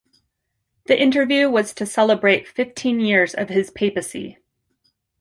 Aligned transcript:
The 0.85 0.99
interview 0.99 1.47
was 1.47 1.75
to 1.75 1.85
celebrate 1.85 2.47
fifteen 2.47 2.99
years 3.01 3.35
of 3.35 3.49
his 3.49 3.69
papacy. 3.69 4.39